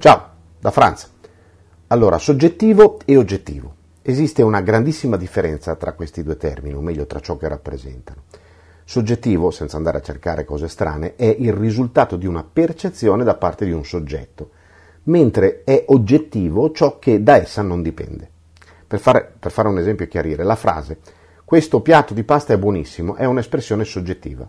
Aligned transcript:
Ciao, 0.00 0.28
da 0.60 0.70
Franza. 0.70 1.08
Allora, 1.88 2.18
soggettivo 2.18 3.00
e 3.04 3.16
oggettivo. 3.16 3.74
Esiste 4.00 4.42
una 4.42 4.60
grandissima 4.60 5.16
differenza 5.16 5.74
tra 5.74 5.94
questi 5.94 6.22
due 6.22 6.36
termini, 6.36 6.76
o 6.76 6.80
meglio 6.80 7.04
tra 7.04 7.18
ciò 7.18 7.36
che 7.36 7.48
rappresentano. 7.48 8.22
Soggettivo, 8.84 9.50
senza 9.50 9.76
andare 9.76 9.98
a 9.98 10.02
cercare 10.02 10.44
cose 10.44 10.68
strane, 10.68 11.16
è 11.16 11.34
il 11.36 11.52
risultato 11.52 12.14
di 12.14 12.28
una 12.28 12.44
percezione 12.44 13.24
da 13.24 13.34
parte 13.34 13.64
di 13.64 13.72
un 13.72 13.84
soggetto, 13.84 14.50
mentre 15.04 15.64
è 15.64 15.84
oggettivo 15.88 16.70
ciò 16.70 17.00
che 17.00 17.20
da 17.24 17.34
essa 17.34 17.62
non 17.62 17.82
dipende. 17.82 18.30
Per 18.86 19.00
fare, 19.00 19.34
per 19.36 19.50
fare 19.50 19.66
un 19.66 19.78
esempio 19.78 20.04
e 20.04 20.08
chiarire, 20.08 20.44
la 20.44 20.54
frase 20.54 20.98
questo 21.48 21.80
piatto 21.80 22.12
di 22.12 22.24
pasta 22.24 22.52
è 22.52 22.58
buonissimo 22.58 23.14
è 23.14 23.24
un'espressione 23.24 23.82
soggettiva. 23.82 24.46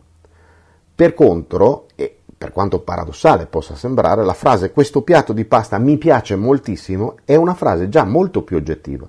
Per 1.00 1.14
contro, 1.14 1.88
e 1.96 2.14
per 2.38 2.52
quanto 2.52 2.82
paradossale 2.82 3.46
possa 3.46 3.74
sembrare, 3.74 4.26
la 4.26 4.34
frase 4.34 4.74
questo 4.74 5.02
piatto 5.02 5.32
di 5.32 5.46
pasta 5.46 5.78
mi 5.78 5.98
piace 5.98 6.36
moltissimo 6.36 7.20
è 7.24 7.36
una 7.38 7.54
frase 7.54 7.88
già 7.88 8.04
molto 8.04 8.44
più 8.44 8.58
oggettiva, 8.58 9.08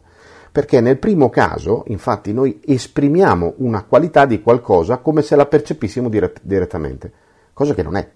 perché 0.52 0.80
nel 0.80 0.98
primo 0.98 1.30
caso, 1.30 1.82
infatti, 1.88 2.32
noi 2.32 2.60
esprimiamo 2.64 3.54
una 3.56 3.82
qualità 3.82 4.24
di 4.24 4.40
qualcosa 4.40 4.98
come 4.98 5.22
se 5.22 5.34
la 5.34 5.46
percepissimo 5.46 6.08
dirett- 6.08 6.38
direttamente, 6.42 7.12
cosa 7.52 7.74
che 7.74 7.82
non 7.82 7.96
è. 7.96 8.08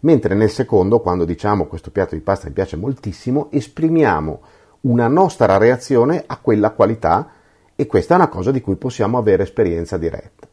Mentre 0.00 0.34
nel 0.34 0.48
secondo, 0.48 1.00
quando 1.00 1.26
diciamo 1.26 1.66
questo 1.66 1.90
piatto 1.90 2.14
di 2.14 2.22
pasta 2.22 2.48
mi 2.48 2.54
piace 2.54 2.76
moltissimo, 2.76 3.48
esprimiamo 3.50 4.40
una 4.80 5.06
nostra 5.06 5.58
reazione 5.58 6.24
a 6.26 6.38
quella 6.38 6.70
qualità 6.70 7.30
e 7.76 7.84
questa 7.84 8.14
è 8.14 8.16
una 8.16 8.28
cosa 8.28 8.50
di 8.50 8.62
cui 8.62 8.76
possiamo 8.76 9.18
avere 9.18 9.42
esperienza 9.42 9.98
diretta. 9.98 10.48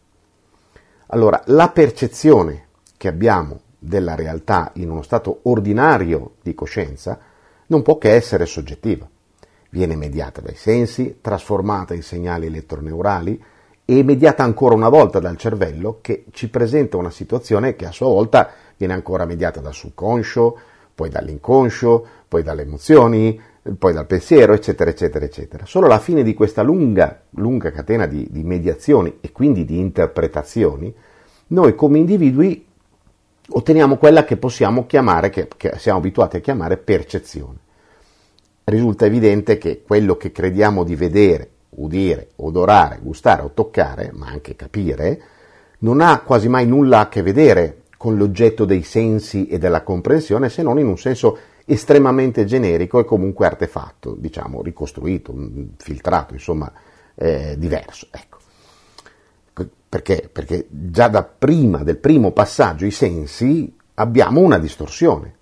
Allora, 1.08 1.42
la 1.46 1.70
percezione 1.70 2.65
che 2.98 3.08
abbiamo 3.08 3.62
della 3.80 4.16
realtà 4.16 4.72
in 4.76 4.90
uno 4.90 5.02
stato 5.02 5.40
ordinario 5.44 6.36
di 6.42 6.54
coscienza 6.56 7.20
non 7.68 7.82
può 7.82 7.98
che 7.98 8.12
essere 8.12 8.46
soggettiva. 8.46 9.08
Viene 9.70 9.96
mediata 9.96 10.42
dai 10.42 10.56
sensi, 10.56 11.18
trasformata 11.22 11.94
in 11.94 12.04
segnali 12.04 12.46
elettroneurali 12.48 13.42
e 13.84 14.04
mediata 14.04 14.44
ancora 14.44 14.74
una 14.74 14.90
volta 14.90 15.20
dal 15.20 15.38
cervello 15.38 16.00
che 16.02 16.26
ci 16.32 16.50
presenta 16.50 16.98
una 16.98 17.12
situazione 17.12 17.76
che 17.76 17.86
a 17.86 17.92
sua 17.92 18.08
volta 18.08 18.50
viene 18.78 18.94
ancora 18.94 19.26
mediata 19.26 19.60
dal 19.60 19.74
subconscio, 19.74 20.58
poi 20.96 21.10
dall'inconscio, 21.10 22.08
poi 22.28 22.42
dalle 22.42 22.64
emozioni, 22.64 23.40
poi 23.78 23.94
dal 23.94 24.06
pensiero, 24.06 24.54
eccetera, 24.54 24.90
eccetera, 24.90 25.26
eccetera. 25.26 25.66
Solo 25.66 25.86
alla 25.86 26.00
fine 26.00 26.24
di 26.24 26.34
questa 26.34 26.62
lunga, 26.62 27.24
lunga 27.32 27.72
catena 27.72 28.06
di, 28.06 28.28
di 28.30 28.44
mediazioni 28.44 29.18
e 29.22 29.32
quindi 29.32 29.66
di 29.66 29.80
interpretazioni, 29.80 30.94
noi 31.48 31.76
come 31.76 31.98
individui 31.98 32.66
otteniamo 33.50 33.98
quella 33.98 34.24
che 34.24 34.38
possiamo 34.38 34.86
chiamare, 34.86 35.30
che, 35.30 35.48
che 35.56 35.74
siamo 35.78 36.00
abituati 36.00 36.38
a 36.38 36.42
chiamare 36.42 36.78
percezione. 36.78 37.58
Risulta 38.64 39.06
evidente 39.06 39.58
che 39.58 39.84
quello 39.86 40.18
che 40.18 40.32
crediamo 40.32 40.84
di 40.84 40.96
vedere, 40.96 41.50
udire, 41.72 42.30
odorare, 42.38 43.00
gustare 43.02 43.44
o 43.44 43.52
toccare, 43.54 44.12
ma 44.14 44.28
anche 44.28 44.56
capire, 44.56 45.22
non 45.80 46.02
ha 46.02 46.22
quasi 46.22 46.48
mai 46.48 46.66
nulla 46.66 47.02
a 47.02 47.10
che 47.10 47.22
vedere 47.22 47.84
con 47.98 48.18
l'oggetto 48.18 48.66
dei 48.66 48.84
sensi 48.84 49.48
e 49.48 49.58
della 49.58 49.84
comprensione, 49.84 50.50
se 50.50 50.64
non 50.64 50.80
in 50.80 50.88
un 50.88 50.98
senso 50.98 51.38
estremamente 51.66 52.46
generico 52.46 53.00
e 53.00 53.06
comunque 53.06 53.46
artefatto, 53.46 54.16
diciamo, 54.18 54.62
ricostruito, 54.62 55.34
filtrato, 55.78 56.34
insomma, 56.34 56.72
eh, 57.16 57.56
diverso. 57.58 58.08
Ecco. 58.12 58.38
Perché? 59.96 60.30
Perché 60.30 60.68
già 60.70 61.08
da 61.08 61.24
prima 61.24 61.82
del 61.82 61.96
primo 61.96 62.32
passaggio 62.32 62.86
i 62.86 62.92
sensi 62.92 63.74
abbiamo 63.94 64.42
una 64.42 64.60
distorsione. 64.60 65.36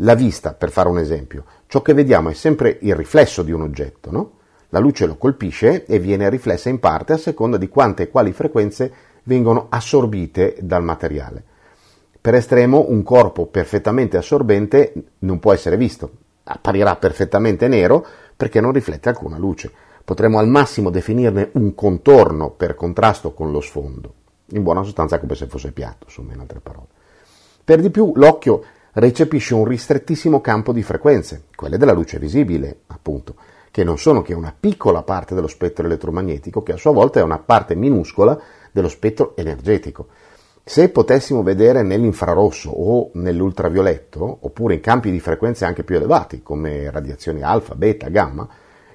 La 0.00 0.14
vista, 0.14 0.52
per 0.52 0.70
fare 0.70 0.90
un 0.90 0.98
esempio, 0.98 1.46
ciò 1.68 1.80
che 1.80 1.94
vediamo 1.94 2.28
è 2.28 2.34
sempre 2.34 2.76
il 2.82 2.94
riflesso 2.94 3.42
di 3.42 3.50
un 3.50 3.62
oggetto, 3.62 4.10
no? 4.10 4.32
La 4.68 4.78
luce 4.78 5.06
lo 5.06 5.16
colpisce 5.16 5.86
e 5.86 5.98
viene 6.00 6.28
riflessa 6.28 6.68
in 6.68 6.80
parte 6.80 7.14
a 7.14 7.16
seconda 7.16 7.56
di 7.56 7.70
quante 7.70 8.02
e 8.02 8.10
quali 8.10 8.34
frequenze 8.34 8.92
vengono 9.22 9.68
assorbite 9.70 10.58
dal 10.60 10.84
materiale. 10.84 11.42
Per 12.20 12.34
estremo, 12.34 12.90
un 12.90 13.02
corpo 13.02 13.46
perfettamente 13.46 14.18
assorbente 14.18 14.92
non 15.20 15.38
può 15.38 15.54
essere 15.54 15.78
visto, 15.78 16.10
apparirà 16.44 16.94
perfettamente 16.96 17.68
nero 17.68 18.06
perché 18.36 18.60
non 18.60 18.72
riflette 18.72 19.08
alcuna 19.08 19.38
luce 19.38 19.72
potremmo 20.08 20.38
al 20.38 20.48
massimo 20.48 20.88
definirne 20.88 21.50
un 21.52 21.74
contorno 21.74 22.48
per 22.48 22.74
contrasto 22.74 23.34
con 23.34 23.50
lo 23.50 23.60
sfondo. 23.60 24.14
In 24.52 24.62
buona 24.62 24.82
sostanza 24.82 25.20
come 25.20 25.34
se 25.34 25.48
fosse 25.48 25.70
piatto, 25.70 26.06
insomma, 26.06 26.32
in 26.32 26.40
altre 26.40 26.60
parole. 26.60 26.86
Per 27.62 27.78
di 27.82 27.90
più, 27.90 28.12
l'occhio 28.14 28.64
recepisce 28.92 29.52
un 29.52 29.66
ristrettissimo 29.66 30.40
campo 30.40 30.72
di 30.72 30.82
frequenze, 30.82 31.42
quelle 31.54 31.76
della 31.76 31.92
luce 31.92 32.18
visibile, 32.18 32.84
appunto, 32.86 33.34
che 33.70 33.84
non 33.84 33.98
sono 33.98 34.22
che 34.22 34.32
una 34.32 34.54
piccola 34.58 35.02
parte 35.02 35.34
dello 35.34 35.46
spettro 35.46 35.84
elettromagnetico, 35.84 36.62
che 36.62 36.72
a 36.72 36.78
sua 36.78 36.92
volta 36.92 37.20
è 37.20 37.22
una 37.22 37.40
parte 37.40 37.74
minuscola 37.74 38.40
dello 38.72 38.88
spettro 38.88 39.36
energetico. 39.36 40.06
Se 40.64 40.88
potessimo 40.88 41.42
vedere 41.42 41.82
nell'infrarosso 41.82 42.70
o 42.70 43.10
nell'ultravioletto, 43.12 44.38
oppure 44.40 44.72
in 44.72 44.80
campi 44.80 45.10
di 45.10 45.20
frequenze 45.20 45.66
anche 45.66 45.84
più 45.84 45.96
elevati, 45.96 46.42
come 46.42 46.90
radiazioni 46.90 47.42
alfa, 47.42 47.74
beta, 47.74 48.08
gamma, 48.08 48.48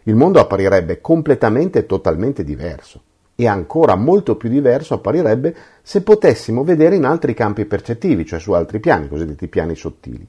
il 0.03 0.15
mondo 0.15 0.39
apparirebbe 0.39 0.99
completamente 1.01 1.79
e 1.79 1.85
totalmente 1.85 2.43
diverso. 2.43 3.01
E 3.35 3.47
ancora 3.47 3.95
molto 3.95 4.35
più 4.35 4.49
diverso 4.49 4.93
apparirebbe 4.93 5.55
se 5.81 6.03
potessimo 6.03 6.63
vedere 6.63 6.95
in 6.95 7.05
altri 7.05 7.33
campi 7.33 7.65
percettivi, 7.65 8.25
cioè 8.25 8.39
su 8.39 8.51
altri 8.51 8.79
piani, 8.79 9.07
cosiddetti 9.07 9.47
piani 9.47 9.75
sottili. 9.75 10.27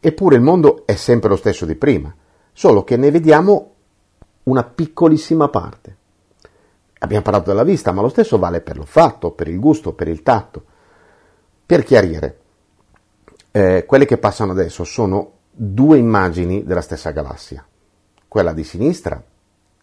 Eppure 0.00 0.36
il 0.36 0.42
mondo 0.42 0.84
è 0.86 0.94
sempre 0.94 1.28
lo 1.28 1.36
stesso 1.36 1.66
di 1.66 1.74
prima, 1.74 2.14
solo 2.52 2.84
che 2.84 2.96
ne 2.96 3.10
vediamo 3.10 3.72
una 4.44 4.64
piccolissima 4.64 5.48
parte. 5.48 5.96
Abbiamo 6.98 7.22
parlato 7.22 7.50
della 7.50 7.64
vista, 7.64 7.92
ma 7.92 8.00
lo 8.00 8.08
stesso 8.08 8.38
vale 8.38 8.60
per 8.60 8.76
l'olfatto, 8.76 9.32
per 9.32 9.48
il 9.48 9.58
gusto, 9.58 9.92
per 9.92 10.08
il 10.08 10.22
tatto. 10.22 10.64
Per 11.66 11.84
chiarire, 11.84 12.38
eh, 13.50 13.84
quelle 13.86 14.06
che 14.06 14.18
passano 14.18 14.52
adesso 14.52 14.84
sono 14.84 15.32
due 15.50 15.98
immagini 15.98 16.64
della 16.64 16.80
stessa 16.80 17.10
galassia. 17.10 17.66
Quella 18.34 18.52
di 18.52 18.64
sinistra 18.64 19.22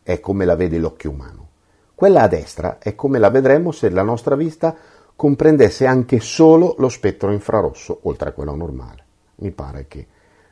è 0.04 0.20
come 0.20 0.44
la 0.44 0.58
vede 0.58 0.78
l'occhio 0.78 1.12
umano. 1.12 1.48
Quella 1.96 2.24
a 2.24 2.28
destra 2.28 2.80
è 2.80 2.96
come 2.96 3.18
la 3.18 3.30
vedremo 3.30 3.72
se 3.72 3.90
la 3.90 4.04
nostra 4.04 4.36
vista 4.36 4.76
comprendesse 5.16 5.86
anche 5.86 6.20
solo 6.20 6.76
lo 6.78 6.90
spettro 6.90 7.32
infrarosso, 7.32 8.00
oltre 8.04 8.28
a 8.28 8.32
quello 8.34 8.54
normale. 8.54 9.06
Mi 9.36 9.52
pare 9.52 9.86
che 9.88 10.06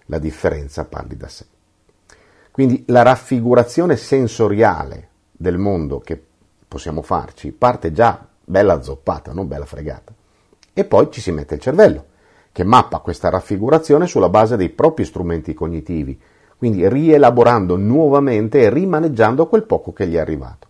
la 0.05 0.17
differenza 0.17 0.85
parli 0.85 1.17
da 1.17 1.27
sé. 1.27 1.45
Quindi 2.51 2.85
la 2.87 3.01
raffigurazione 3.01 3.97
sensoriale 3.97 5.09
del 5.33 5.57
mondo 5.57 5.99
che 5.99 6.23
possiamo 6.69 7.01
farci 7.01 7.51
parte 7.51 7.91
già 7.91 8.25
bella 8.41 8.81
zoppata, 8.81 9.33
non 9.33 9.49
bella 9.49 9.65
fregata. 9.65 10.13
E 10.71 10.85
poi 10.85 11.11
ci 11.11 11.19
si 11.19 11.31
mette 11.31 11.55
il 11.55 11.59
cervello, 11.59 12.05
che 12.53 12.63
mappa 12.63 12.99
questa 12.99 13.27
raffigurazione 13.27 14.07
sulla 14.07 14.29
base 14.29 14.55
dei 14.55 14.69
propri 14.69 15.03
strumenti 15.03 15.53
cognitivi, 15.53 16.17
quindi 16.59 16.87
rielaborando 16.89 17.77
nuovamente 17.77 18.59
e 18.59 18.69
rimaneggiando 18.69 19.47
quel 19.47 19.63
poco 19.63 19.93
che 19.93 20.05
gli 20.07 20.15
è 20.15 20.19
arrivato. 20.19 20.67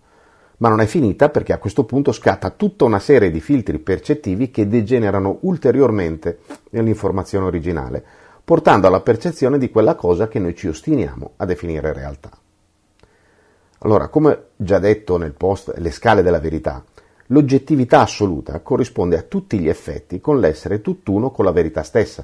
Ma 0.58 0.70
non 0.70 0.82
è 0.82 0.86
finita 0.86 1.30
perché 1.30 1.52
a 1.52 1.58
questo 1.58 1.84
punto 1.84 2.12
scatta 2.12 2.52
tutta 2.52 2.86
una 2.86 3.00
serie 3.00 3.32
di 3.32 3.42
filtri 3.42 3.80
percettivi 3.80 4.52
che 4.52 4.68
degenerano 4.68 5.40
ulteriormente 5.42 6.42
nell'informazione 6.70 7.48
originale, 7.48 8.04
portando 8.46 8.86
alla 8.86 9.02
percezione 9.02 9.58
di 9.58 9.72
quella 9.72 9.96
cosa 9.96 10.28
che 10.28 10.38
noi 10.38 10.56
ci 10.56 10.68
ostiniamo 10.68 11.32
a 11.38 11.46
definire 11.46 11.92
realtà. 11.92 12.30
Allora, 13.80 14.10
come 14.10 14.50
già 14.58 14.78
detto 14.78 15.18
nel 15.18 15.34
post 15.34 15.74
Le 15.78 15.90
scale 15.90 16.22
della 16.22 16.40
verità, 16.40 16.84
l'oggettività 17.28 18.02
assoluta 18.02 18.60
corrisponde 18.60 19.18
a 19.18 19.24
tutti 19.24 19.58
gli 19.58 19.68
effetti 19.68 20.22
con 20.22 20.40
l'essere 20.40 20.82
tutt'uno 20.82 21.32
con 21.32 21.46
la 21.46 21.52
verità 21.52 21.82
stessa, 21.82 22.24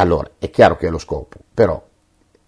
allora, 0.00 0.30
è 0.38 0.48
chiaro 0.50 0.76
che 0.76 0.86
è 0.86 0.90
lo 0.90 0.98
scopo, 0.98 1.38
però 1.52 1.82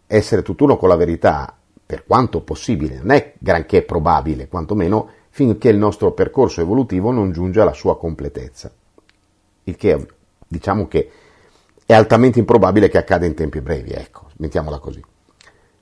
essere 0.06 0.42
tutt'uno 0.42 0.76
con 0.76 0.88
la 0.88 0.96
verità, 0.96 1.56
per 1.84 2.04
quanto 2.06 2.42
possibile, 2.42 2.98
non 2.98 3.10
è 3.10 3.34
granché 3.38 3.82
probabile, 3.82 4.46
quantomeno 4.46 5.08
finché 5.30 5.68
il 5.68 5.76
nostro 5.76 6.12
percorso 6.12 6.60
evolutivo 6.60 7.10
non 7.10 7.32
giunge 7.32 7.60
alla 7.60 7.72
sua 7.72 7.98
completezza. 7.98 8.70
Il 9.64 9.76
che 9.76 10.06
diciamo 10.46 10.86
che 10.86 11.10
è 11.84 11.92
altamente 11.92 12.38
improbabile 12.38 12.88
che 12.88 12.98
accada 12.98 13.26
in 13.26 13.34
tempi 13.34 13.60
brevi, 13.60 13.90
ecco, 13.90 14.28
mettiamola 14.36 14.78
così. 14.78 15.02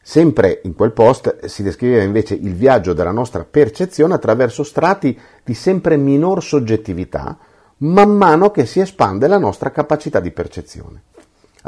Sempre 0.01 0.63
in 0.65 0.75
quel 0.75 0.93
post 0.93 1.45
si 1.45 1.63
descriveva 1.63 2.03
invece 2.03 2.35
il 2.35 2.55
viaggio 2.55 2.95
della 2.95 3.13
nostra 3.13 3.45
percezione 3.45 4.15
attraverso 4.15 4.63
strati 4.63 5.19
di 5.45 5.53
sempre 5.53 5.99
minor 5.99 6.43
soggettività, 6.43 7.37
man 7.79 8.17
mano 8.17 8.51
che 8.51 8.65
si 8.65 8.81
espande 8.81 9.29
la 9.29 9.37
nostra 9.37 9.71
capacità 9.71 10.19
di 10.19 10.31
percezione. 10.31 11.03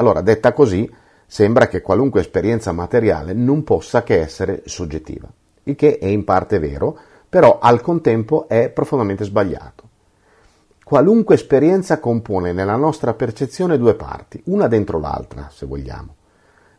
Allora, 0.01 0.23
detta 0.23 0.55
così, 0.55 0.91
sembra 1.27 1.69
che 1.69 1.83
qualunque 1.83 2.21
esperienza 2.21 2.73
materiale 2.73 3.35
non 3.35 3.65
possa 3.65 4.03
che 4.03 4.19
essere 4.19 4.63
soggettiva, 4.65 5.31
il 5.65 5.77
che 5.77 5.99
è 5.99 6.07
in 6.07 6.25
parte 6.25 6.59
vero, 6.59 6.99
però 7.29 7.59
al 7.61 7.83
contempo 7.83 8.49
è 8.49 8.71
profondamente 8.71 9.25
sbagliato. 9.25 9.89
qualunque 10.83 11.37
esperienza 11.37 12.01
compone 12.01 12.53
nella 12.53 12.75
nostra 12.75 13.15
percezione 13.15 13.79
due 13.79 13.95
parti, 13.95 14.41
una 14.47 14.67
dentro 14.67 14.99
l'altra, 14.99 15.49
se 15.49 15.67
vogliamo. 15.67 16.17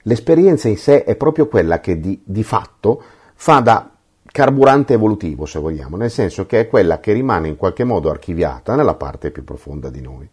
L'esperienza 0.02 0.68
in 0.68 0.78
sé 0.78 1.06
è 1.06 1.16
proprio 1.16 1.48
quella 1.48 1.80
che 1.80 1.98
di, 1.98 2.22
di 2.26 2.44
fatto 2.44 3.02
fa 3.36 3.60
da 3.60 3.90
carburante 4.26 4.96
evolutivo, 4.96 5.46
se 5.46 5.60
vogliamo, 5.60 5.96
nel 5.96 6.12
senso 6.12 6.46
che 6.46 6.62
è 6.62 6.68
quella 6.68 7.00
che 7.00 7.14
rimane 7.14 7.48
in 7.48 7.56
qualche 7.56 7.86
modo 7.86 8.10
archiviata 8.10 8.76
nella 8.76 8.96
parte 8.96 9.32
più 9.32 9.46
profonda 9.46 9.90
di 9.90 10.02
noi. 10.02 10.28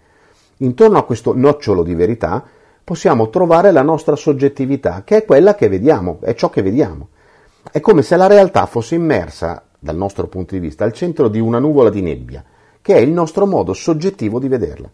Intorno 0.57 0.99
a 0.99 1.05
questo 1.05 1.37
nocciolo 1.37 1.85
di 1.85 1.95
verità 1.95 2.45
possiamo 2.89 3.29
trovare 3.29 3.71
la 3.71 3.83
nostra 3.83 4.17
soggettività, 4.17 5.03
che 5.05 5.19
è 5.19 5.25
quella 5.27 5.55
che 5.55 5.69
vediamo, 5.69 6.21
è 6.23 6.33
ciò 6.33 6.49
che 6.49 6.63
vediamo. 6.63 7.11
È 7.71 7.81
come 7.81 8.01
se 8.01 8.17
la 8.17 8.27
realtà 8.27 8.65
fosse 8.65 8.95
immersa, 8.95 9.63
dal 9.79 9.95
nostro 9.95 10.27
punto 10.27 10.55
di 10.55 10.61
vista, 10.61 10.85
al 10.85 10.95
centro 10.95 11.29
di 11.29 11.39
una 11.39 11.59
nuvola 11.59 11.91
di 11.91 12.01
nebbia, 12.01 12.43
che 12.81 12.95
è 12.95 12.99
il 13.01 13.11
nostro 13.11 13.45
modo 13.45 13.75
soggettivo 13.75 14.39
di 14.39 14.49
vederla. 14.49 14.91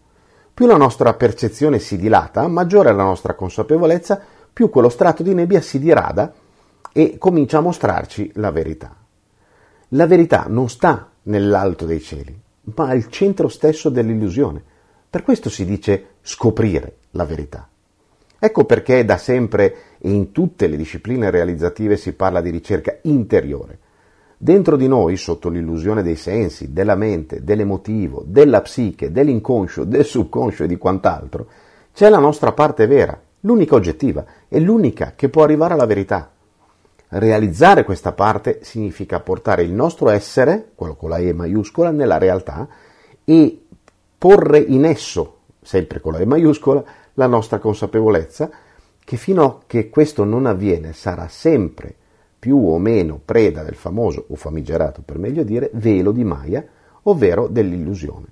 Più 0.53 0.65
la 0.65 0.75
nostra 0.75 1.13
percezione 1.13 1.79
si 1.79 1.95
dilata, 1.95 2.45
maggiore 2.49 2.89
è 2.89 2.91
la 2.93 3.03
nostra 3.03 3.33
consapevolezza, 3.33 4.19
più 4.51 4.69
quello 4.69 4.89
strato 4.89 5.23
di 5.23 5.33
nebbia 5.33 5.61
si 5.61 5.79
dirada 5.79 6.33
e 6.91 7.17
comincia 7.17 7.59
a 7.59 7.61
mostrarci 7.61 8.31
la 8.35 8.51
verità. 8.51 8.93
La 9.89 10.05
verità 10.05 10.47
non 10.49 10.67
sta 10.67 11.11
nell'alto 11.23 11.85
dei 11.85 12.01
cieli, 12.01 12.37
ma 12.75 12.89
al 12.89 13.07
centro 13.07 13.47
stesso 13.47 13.87
dell'illusione. 13.87 14.61
Per 15.09 15.23
questo 15.23 15.49
si 15.49 15.63
dice 15.63 16.15
scoprire 16.21 16.97
la 17.11 17.23
verità. 17.23 17.69
Ecco 18.45 18.63
perché 18.65 19.03
da 19.03 19.17
sempre 19.17 19.75
e 19.97 20.11
in 20.11 20.31
tutte 20.31 20.67
le 20.67 20.77
discipline 20.77 21.31
realizzative 21.31 21.97
si 21.97 22.13
parla 22.13 22.41
di 22.41 22.51
ricerca 22.51 22.95
interiore. 23.01 23.79
Dentro 24.37 24.75
di 24.75 24.87
noi, 24.87 25.17
sotto 25.17 25.49
l'illusione 25.49 26.03
dei 26.03 26.15
sensi, 26.15 26.71
della 26.71 26.93
mente, 26.93 27.43
dell'emotivo, 27.43 28.23
della 28.23 28.61
psiche, 28.61 29.11
dell'inconscio, 29.11 29.83
del 29.83 30.05
subconscio 30.05 30.63
e 30.63 30.67
di 30.67 30.77
quant'altro, 30.77 31.47
c'è 31.91 32.07
la 32.07 32.19
nostra 32.19 32.51
parte 32.51 32.85
vera, 32.85 33.19
l'unica 33.39 33.73
oggettiva, 33.73 34.23
e 34.47 34.59
l'unica 34.59 35.13
che 35.15 35.29
può 35.29 35.41
arrivare 35.41 35.73
alla 35.73 35.87
verità. 35.87 36.29
Realizzare 37.07 37.83
questa 37.83 38.11
parte 38.11 38.59
significa 38.61 39.21
portare 39.21 39.63
il 39.63 39.71
nostro 39.71 40.09
essere, 40.09 40.69
quello 40.75 40.93
con 40.93 41.09
la 41.09 41.17
E 41.17 41.33
maiuscola, 41.33 41.89
nella 41.89 42.19
realtà 42.19 42.67
e 43.23 43.59
porre 44.15 44.59
in 44.59 44.85
esso, 44.85 45.37
sempre 45.63 45.99
con 45.99 46.13
la 46.13 46.19
E 46.19 46.25
maiuscola, 46.25 46.83
la 47.15 47.27
nostra 47.27 47.59
consapevolezza, 47.59 48.49
che 49.03 49.17
fino 49.17 49.43
a 49.43 49.57
che 49.67 49.89
questo 49.89 50.23
non 50.23 50.45
avviene 50.45 50.93
sarà 50.93 51.27
sempre 51.27 51.93
più 52.39 52.57
o 52.57 52.77
meno 52.77 53.19
preda 53.23 53.63
del 53.63 53.75
famoso, 53.75 54.25
o 54.29 54.35
famigerato 54.35 55.01
per 55.03 55.17
meglio 55.17 55.43
dire, 55.43 55.69
velo 55.73 56.11
di 56.11 56.23
Maya, 56.23 56.63
ovvero 57.03 57.47
dell'illusione. 57.47 58.27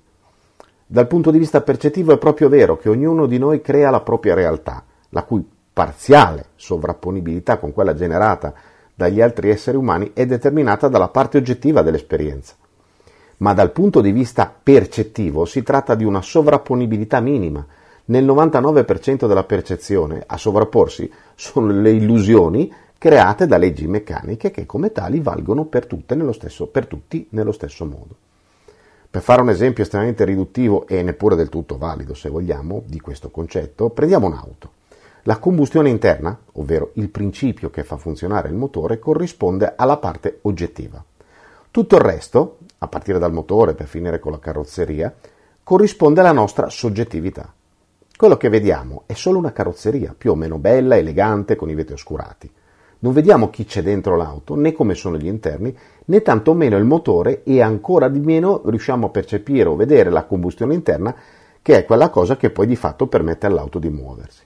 Dal 0.86 1.06
punto 1.06 1.30
di 1.30 1.38
vista 1.38 1.62
percettivo 1.62 2.12
è 2.12 2.18
proprio 2.18 2.48
vero 2.48 2.76
che 2.76 2.88
ognuno 2.88 3.26
di 3.26 3.38
noi 3.38 3.60
crea 3.60 3.90
la 3.90 4.00
propria 4.00 4.34
realtà, 4.34 4.84
la 5.10 5.24
cui 5.24 5.44
parziale 5.72 6.50
sovrapponibilità 6.54 7.58
con 7.58 7.72
quella 7.72 7.94
generata 7.94 8.54
dagli 8.94 9.20
altri 9.20 9.50
esseri 9.50 9.76
umani 9.76 10.12
è 10.14 10.24
determinata 10.26 10.86
dalla 10.88 11.08
parte 11.08 11.38
oggettiva 11.38 11.82
dell'esperienza. 11.82 12.54
Ma 13.38 13.52
dal 13.52 13.72
punto 13.72 14.00
di 14.00 14.12
vista 14.12 14.54
percettivo 14.62 15.44
si 15.44 15.62
tratta 15.62 15.96
di 15.96 16.04
una 16.04 16.22
sovrapponibilità 16.22 17.18
minima, 17.18 17.66
nel 18.06 18.24
99% 18.24 19.26
della 19.26 19.44
percezione 19.44 20.22
a 20.26 20.36
sovrapporsi 20.36 21.10
sono 21.34 21.68
le 21.68 21.90
illusioni 21.90 22.72
create 22.98 23.46
da 23.46 23.56
leggi 23.56 23.86
meccaniche 23.86 24.50
che 24.50 24.66
come 24.66 24.92
tali 24.92 25.20
valgono 25.20 25.64
per, 25.64 25.86
stesso, 26.32 26.66
per 26.66 26.86
tutti 26.86 27.26
nello 27.30 27.52
stesso 27.52 27.84
modo. 27.84 28.16
Per 29.10 29.22
fare 29.22 29.42
un 29.42 29.50
esempio 29.50 29.84
estremamente 29.84 30.24
riduttivo 30.24 30.86
e 30.86 31.02
neppure 31.02 31.36
del 31.36 31.48
tutto 31.48 31.78
valido, 31.78 32.14
se 32.14 32.28
vogliamo, 32.28 32.82
di 32.86 33.00
questo 33.00 33.30
concetto, 33.30 33.90
prendiamo 33.90 34.26
un'auto. 34.26 34.72
La 35.22 35.38
combustione 35.38 35.88
interna, 35.88 36.36
ovvero 36.54 36.90
il 36.94 37.08
principio 37.08 37.70
che 37.70 37.84
fa 37.84 37.96
funzionare 37.96 38.48
il 38.48 38.54
motore, 38.54 38.98
corrisponde 38.98 39.74
alla 39.76 39.98
parte 39.98 40.40
oggettiva. 40.42 41.02
Tutto 41.70 41.94
il 41.94 42.02
resto, 42.02 42.58
a 42.78 42.88
partire 42.88 43.18
dal 43.18 43.32
motore 43.32 43.74
per 43.74 43.86
finire 43.86 44.18
con 44.18 44.32
la 44.32 44.38
carrozzeria, 44.38 45.14
corrisponde 45.62 46.20
alla 46.20 46.32
nostra 46.32 46.68
soggettività. 46.68 47.52
Quello 48.16 48.36
che 48.36 48.48
vediamo 48.48 49.02
è 49.06 49.14
solo 49.14 49.38
una 49.38 49.52
carrozzeria, 49.52 50.14
più 50.16 50.30
o 50.30 50.34
meno 50.36 50.58
bella, 50.58 50.96
elegante, 50.96 51.56
con 51.56 51.68
i 51.68 51.74
vetri 51.74 51.94
oscurati. 51.94 52.48
Non 53.00 53.12
vediamo 53.12 53.50
chi 53.50 53.64
c'è 53.64 53.82
dentro 53.82 54.14
l'auto, 54.14 54.54
né 54.54 54.72
come 54.72 54.94
sono 54.94 55.16
gli 55.16 55.26
interni, 55.26 55.76
né 56.04 56.22
tantomeno 56.22 56.76
il 56.76 56.84
motore 56.84 57.42
e 57.42 57.60
ancora 57.60 58.08
di 58.08 58.20
meno 58.20 58.62
riusciamo 58.66 59.06
a 59.06 59.10
percepire 59.10 59.68
o 59.68 59.74
vedere 59.74 60.10
la 60.10 60.26
combustione 60.26 60.74
interna, 60.74 61.12
che 61.60 61.76
è 61.76 61.84
quella 61.84 62.08
cosa 62.10 62.36
che 62.36 62.50
poi 62.50 62.68
di 62.68 62.76
fatto 62.76 63.08
permette 63.08 63.46
all'auto 63.46 63.80
di 63.80 63.90
muoversi. 63.90 64.44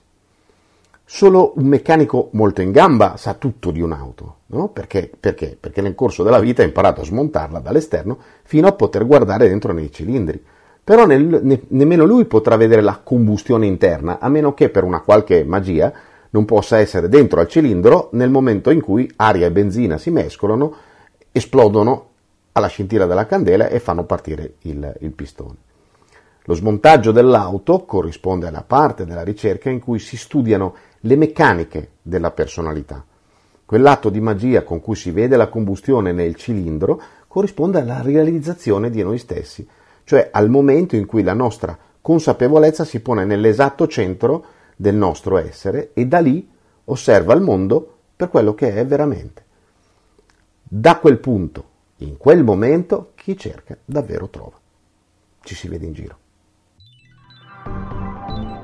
Solo 1.05 1.53
un 1.57 1.67
meccanico 1.67 2.29
molto 2.31 2.61
in 2.61 2.71
gamba 2.71 3.17
sa 3.17 3.35
tutto 3.35 3.69
di 3.69 3.81
un'auto, 3.81 4.37
no? 4.47 4.69
Perché? 4.69 5.11
Perché? 5.17 5.55
Perché 5.59 5.81
nel 5.81 5.95
corso 5.95 6.23
della 6.23 6.39
vita 6.39 6.63
ha 6.63 6.65
imparato 6.65 7.01
a 7.01 7.05
smontarla 7.05 7.59
dall'esterno 7.59 8.17
fino 8.43 8.67
a 8.67 8.73
poter 8.73 9.05
guardare 9.05 9.47
dentro 9.47 9.73
nei 9.73 9.91
cilindri 9.91 10.43
però 10.89 11.05
nel, 11.05 11.41
ne, 11.43 11.61
nemmeno 11.67 12.03
lui 12.03 12.25
potrà 12.25 12.55
vedere 12.55 12.81
la 12.81 12.99
combustione 13.03 13.67
interna, 13.67 14.17
a 14.19 14.27
meno 14.27 14.55
che 14.55 14.69
per 14.69 14.83
una 14.83 15.01
qualche 15.01 15.43
magia 15.43 15.93
non 16.31 16.45
possa 16.45 16.79
essere 16.79 17.07
dentro 17.07 17.39
al 17.39 17.47
cilindro 17.47 18.09
nel 18.13 18.31
momento 18.31 18.71
in 18.71 18.81
cui 18.81 19.07
aria 19.17 19.45
e 19.45 19.51
benzina 19.51 19.99
si 19.99 20.09
mescolano, 20.09 20.75
esplodono 21.31 22.07
alla 22.53 22.65
scintilla 22.65 23.05
della 23.05 23.27
candela 23.27 23.67
e 23.67 23.79
fanno 23.79 24.03
partire 24.05 24.55
il, 24.61 24.95
il 25.01 25.11
pistone. 25.11 25.57
Lo 26.45 26.55
smontaggio 26.55 27.11
dell'auto 27.11 27.85
corrisponde 27.85 28.47
alla 28.47 28.63
parte 28.63 29.05
della 29.05 29.21
ricerca 29.21 29.69
in 29.69 29.79
cui 29.79 29.99
si 29.99 30.17
studiano 30.17 30.73
le 31.01 31.15
meccaniche 31.15 31.89
della 32.01 32.31
personalità. 32.31 33.05
Quell'atto 33.63 34.09
di 34.09 34.21
magia 34.21 34.63
con 34.63 34.81
cui 34.81 34.95
si 34.95 35.11
vede 35.11 35.37
la 35.37 35.49
combustione 35.49 36.13
nel 36.13 36.33
cilindro 36.33 36.99
corrisponde 37.27 37.79
alla 37.79 38.01
realizzazione 38.01 38.89
di 38.89 39.03
noi 39.03 39.19
stessi, 39.19 39.67
cioè 40.09 40.29
al 40.31 40.49
momento 40.49 40.95
in 40.95 41.05
cui 41.05 41.21
la 41.21 41.35
nostra 41.35 41.77
consapevolezza 42.01 42.83
si 42.83 42.99
pone 42.99 43.25
nell'esatto 43.25 43.85
centro 43.85 44.43
del 44.75 44.95
nostro 44.95 45.37
essere 45.37 45.91
e 45.93 46.07
da 46.07 46.17
lì 46.17 46.49
osserva 46.85 47.35
il 47.35 47.41
mondo 47.41 47.97
per 48.15 48.29
quello 48.29 48.55
che 48.55 48.73
è 48.73 48.83
veramente. 48.87 49.45
Da 50.63 50.97
quel 50.97 51.19
punto, 51.19 51.63
in 51.97 52.17
quel 52.17 52.43
momento, 52.43 53.11
chi 53.13 53.37
cerca 53.37 53.77
davvero 53.85 54.29
trova. 54.29 54.59
Ci 55.43 55.53
si 55.53 55.67
vede 55.67 55.85
in 55.85 55.93
giro. 55.93 56.17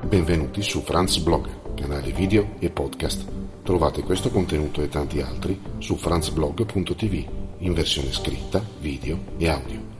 Benvenuti 0.04 0.62
su 0.62 0.80
Franz 0.80 1.18
Blog, 1.18 1.76
canale 1.76 2.10
video 2.10 2.54
e 2.58 2.70
podcast. 2.70 3.24
Trovate 3.62 4.02
questo 4.02 4.30
contenuto 4.30 4.82
e 4.82 4.88
tanti 4.88 5.20
altri 5.20 5.62
su 5.78 5.94
franzblog.tv 5.94 7.24
in 7.58 7.72
versione 7.72 8.10
scritta, 8.10 8.60
video 8.80 9.16
e 9.38 9.48
audio 9.48 9.95